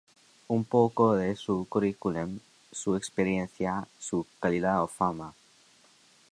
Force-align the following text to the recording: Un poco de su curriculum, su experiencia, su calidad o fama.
Un 0.47 0.63
poco 0.65 1.13
de 1.13 1.35
su 1.35 1.67
curriculum, 1.69 2.39
su 2.71 2.95
experiencia, 2.95 3.87
su 3.99 4.25
calidad 4.39 4.81
o 4.81 4.87
fama. 4.87 5.35